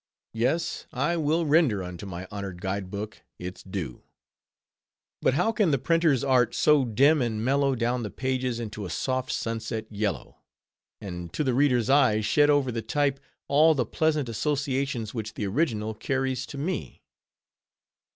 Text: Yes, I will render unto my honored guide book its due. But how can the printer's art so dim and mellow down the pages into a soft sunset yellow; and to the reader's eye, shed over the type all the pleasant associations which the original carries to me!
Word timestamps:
Yes, 0.33 0.87
I 0.91 1.15
will 1.15 1.45
render 1.45 1.83
unto 1.83 2.07
my 2.07 2.27
honored 2.31 2.59
guide 2.59 2.89
book 2.89 3.21
its 3.37 3.61
due. 3.61 4.01
But 5.21 5.35
how 5.35 5.51
can 5.51 5.69
the 5.69 5.77
printer's 5.77 6.23
art 6.23 6.55
so 6.55 6.85
dim 6.85 7.21
and 7.21 7.45
mellow 7.45 7.75
down 7.75 8.01
the 8.01 8.09
pages 8.09 8.59
into 8.59 8.83
a 8.83 8.89
soft 8.89 9.31
sunset 9.31 9.85
yellow; 9.91 10.37
and 10.99 11.31
to 11.33 11.43
the 11.43 11.53
reader's 11.53 11.87
eye, 11.87 12.21
shed 12.21 12.49
over 12.49 12.71
the 12.71 12.81
type 12.81 13.19
all 13.47 13.75
the 13.75 13.85
pleasant 13.85 14.27
associations 14.27 15.13
which 15.13 15.35
the 15.35 15.45
original 15.45 15.93
carries 15.93 16.47
to 16.47 16.57
me! 16.57 17.03